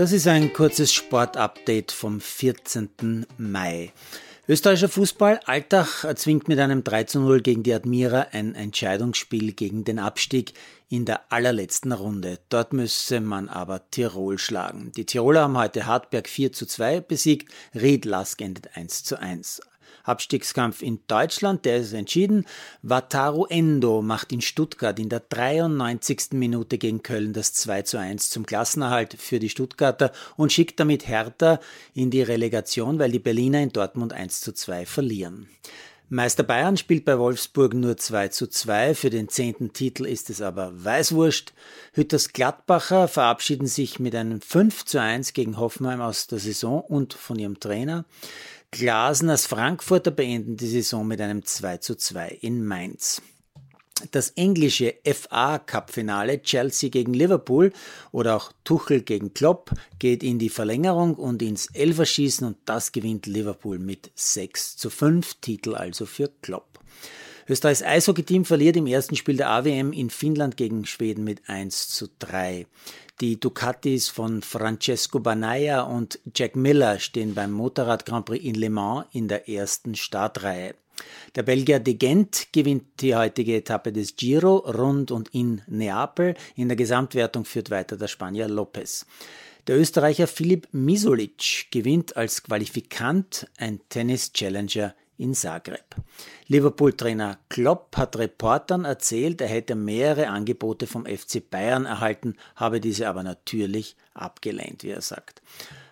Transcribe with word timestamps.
Das 0.00 0.12
ist 0.12 0.26
ein 0.26 0.54
kurzes 0.54 0.94
Sportupdate 0.94 1.92
vom 1.92 2.22
14. 2.22 3.26
Mai. 3.36 3.92
Österreichischer 4.48 4.88
Fußball, 4.88 5.40
Alltag 5.44 6.04
erzwingt 6.04 6.48
mit 6.48 6.58
einem 6.58 6.82
3 6.82 7.04
zu 7.04 7.20
0 7.20 7.42
gegen 7.42 7.62
die 7.64 7.74
Admira 7.74 8.28
ein 8.32 8.54
Entscheidungsspiel 8.54 9.52
gegen 9.52 9.84
den 9.84 9.98
Abstieg 9.98 10.54
in 10.88 11.04
der 11.04 11.30
allerletzten 11.30 11.92
Runde. 11.92 12.38
Dort 12.48 12.72
müsse 12.72 13.20
man 13.20 13.50
aber 13.50 13.90
Tirol 13.90 14.38
schlagen. 14.38 14.90
Die 14.96 15.04
Tiroler 15.04 15.42
haben 15.42 15.58
heute 15.58 15.84
Hartberg 15.84 16.30
4 16.30 16.50
zu 16.52 16.64
2 16.64 17.00
besiegt, 17.00 17.52
Ried 17.74 18.06
Lask 18.06 18.40
endet 18.40 18.74
1 18.78 19.04
zu 19.04 19.20
1. 19.20 19.60
Abstiegskampf 20.04 20.82
in 20.82 21.00
Deutschland, 21.06 21.64
der 21.64 21.78
ist 21.78 21.92
entschieden. 21.92 22.46
Wataru 22.82 23.46
Endo 23.46 24.02
macht 24.02 24.32
in 24.32 24.40
Stuttgart 24.40 24.98
in 24.98 25.08
der 25.08 25.20
93. 25.20 26.32
Minute 26.32 26.78
gegen 26.78 27.02
Köln 27.02 27.32
das 27.32 27.52
2 27.54 27.82
zu 27.82 27.98
1 27.98 28.30
zum 28.30 28.46
Klassenerhalt 28.46 29.14
für 29.14 29.38
die 29.38 29.48
Stuttgarter 29.48 30.12
und 30.36 30.52
schickt 30.52 30.80
damit 30.80 31.08
Hertha 31.08 31.60
in 31.94 32.10
die 32.10 32.22
Relegation, 32.22 32.98
weil 32.98 33.12
die 33.12 33.18
Berliner 33.18 33.60
in 33.60 33.70
Dortmund 33.70 34.12
1 34.12 34.40
zu 34.40 34.52
2 34.52 34.86
verlieren. 34.86 35.48
Meister 36.12 36.42
Bayern 36.42 36.76
spielt 36.76 37.04
bei 37.04 37.20
Wolfsburg 37.20 37.72
nur 37.72 37.96
2 37.96 38.28
zu 38.28 38.48
2. 38.48 38.96
Für 38.96 39.10
den 39.10 39.28
zehnten 39.28 39.72
Titel 39.72 40.04
ist 40.04 40.28
es 40.28 40.42
aber 40.42 40.72
Weißwurst. 40.84 41.52
Hütters 41.92 42.32
Gladbacher 42.32 43.06
verabschieden 43.06 43.68
sich 43.68 44.00
mit 44.00 44.16
einem 44.16 44.40
5 44.40 44.86
zu 44.86 45.00
1 45.00 45.34
gegen 45.34 45.56
Hoffenheim 45.56 46.00
aus 46.00 46.26
der 46.26 46.40
Saison 46.40 46.80
und 46.80 47.14
von 47.14 47.38
ihrem 47.38 47.60
Trainer. 47.60 48.06
Glasners 48.72 49.46
Frankfurter 49.46 50.10
beenden 50.10 50.56
die 50.56 50.66
Saison 50.66 51.06
mit 51.06 51.20
einem 51.20 51.44
2 51.44 51.76
zu 51.76 51.94
2 51.94 52.38
in 52.40 52.64
Mainz. 52.64 53.22
Das 54.10 54.30
englische 54.30 54.94
FA 55.04 55.58
Cup 55.58 55.90
Finale 55.90 56.42
Chelsea 56.42 56.90
gegen 56.90 57.14
Liverpool 57.14 57.72
oder 58.12 58.36
auch 58.36 58.52
Tuchel 58.64 59.02
gegen 59.02 59.34
Klopp 59.34 59.72
geht 59.98 60.22
in 60.22 60.38
die 60.38 60.48
Verlängerung 60.48 61.14
und 61.14 61.42
ins 61.42 61.66
Elferschießen 61.74 62.46
und 62.46 62.56
das 62.64 62.92
gewinnt 62.92 63.26
Liverpool 63.26 63.78
mit 63.78 64.10
6 64.14 64.76
zu 64.76 64.90
5, 64.90 65.34
Titel 65.40 65.74
also 65.74 66.06
für 66.06 66.30
Klopp. 66.42 66.80
Österreichs 67.48 67.82
Eishockey-Team 67.82 68.44
verliert 68.44 68.76
im 68.76 68.86
ersten 68.86 69.16
Spiel 69.16 69.36
der 69.36 69.50
AWM 69.50 69.92
in 69.92 70.10
Finnland 70.10 70.56
gegen 70.56 70.86
Schweden 70.86 71.24
mit 71.24 71.48
1 71.48 71.88
zu 71.88 72.08
3. 72.20 72.66
Die 73.20 73.40
Ducatis 73.40 74.08
von 74.08 74.40
Francesco 74.42 75.18
Banaya 75.18 75.82
und 75.82 76.20
Jack 76.34 76.56
Miller 76.56 76.98
stehen 77.00 77.34
beim 77.34 77.50
Motorrad 77.50 78.06
Grand 78.06 78.24
Prix 78.26 78.44
in 78.44 78.54
Le 78.54 78.70
Mans 78.70 79.06
in 79.12 79.28
der 79.28 79.48
ersten 79.48 79.94
Startreihe. 79.94 80.74
Der 81.34 81.42
Belgier 81.42 81.78
De 81.80 81.94
Gent 81.94 82.48
gewinnt 82.52 83.00
die 83.00 83.14
heutige 83.14 83.56
Etappe 83.56 83.92
des 83.92 84.16
Giro 84.16 84.56
rund 84.58 85.10
und 85.10 85.28
in 85.34 85.62
Neapel. 85.66 86.34
In 86.56 86.68
der 86.68 86.76
Gesamtwertung 86.76 87.44
führt 87.44 87.70
weiter 87.70 87.96
der 87.96 88.08
Spanier 88.08 88.48
Lopez. 88.48 89.06
Der 89.66 89.78
Österreicher 89.78 90.26
Philipp 90.26 90.68
Misolic 90.72 91.66
gewinnt 91.70 92.16
als 92.16 92.42
Qualifikant 92.42 93.46
ein 93.58 93.80
Tennis 93.88 94.32
Challenger 94.32 94.94
in 95.20 95.34
Zagreb. 95.34 95.96
Liverpool-Trainer 96.48 97.38
Klopp 97.50 97.96
hat 97.96 98.16
Reportern 98.16 98.86
erzählt, 98.86 99.42
er 99.42 99.48
hätte 99.48 99.74
mehrere 99.74 100.28
Angebote 100.28 100.86
vom 100.86 101.04
FC 101.04 101.48
Bayern 101.48 101.84
erhalten, 101.84 102.36
habe 102.56 102.80
diese 102.80 103.06
aber 103.06 103.22
natürlich 103.22 103.96
abgelehnt, 104.14 104.82
wie 104.82 104.90
er 104.90 105.02
sagt. 105.02 105.42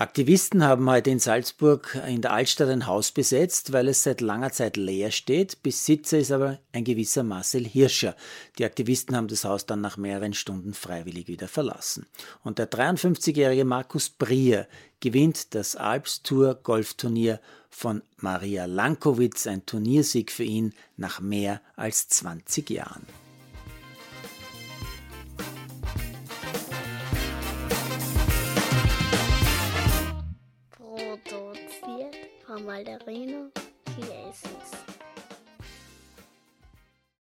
Aktivisten 0.00 0.64
haben 0.64 0.88
heute 0.88 1.10
in 1.10 1.18
Salzburg 1.18 2.00
in 2.08 2.22
der 2.22 2.32
Altstadt 2.32 2.70
ein 2.70 2.86
Haus 2.86 3.12
besetzt, 3.12 3.74
weil 3.74 3.86
es 3.86 4.02
seit 4.02 4.22
langer 4.22 4.50
Zeit 4.50 4.78
leer 4.78 5.10
steht. 5.10 5.62
Besitzer 5.62 6.18
ist 6.18 6.32
aber 6.32 6.58
ein 6.72 6.84
gewisser 6.84 7.22
Marcel 7.22 7.66
Hirscher. 7.66 8.16
Die 8.56 8.64
Aktivisten 8.64 9.14
haben 9.14 9.28
das 9.28 9.44
Haus 9.44 9.66
dann 9.66 9.82
nach 9.82 9.98
mehreren 9.98 10.32
Stunden 10.32 10.72
freiwillig 10.72 11.28
wieder 11.28 11.48
verlassen. 11.48 12.06
Und 12.42 12.58
der 12.58 12.70
53-jährige 12.70 13.66
Markus 13.66 14.08
Brier 14.08 14.66
gewinnt 15.00 15.54
das 15.54 15.76
Alps 15.76 16.22
Tour 16.22 16.54
Golfturnier 16.54 17.38
von 17.68 18.00
Maria 18.16 18.64
Lankowitz, 18.64 19.46
ein 19.46 19.66
Turniersieg 19.66 20.32
für 20.32 20.44
ihn 20.44 20.72
nach 20.96 21.20
mehr 21.20 21.60
als 21.76 22.08
20 22.08 22.70
Jahren. 22.70 23.04
Produziert 32.60 32.60
von 32.60 32.66
Malderino 32.66 33.50
Chiesens. 33.86 34.99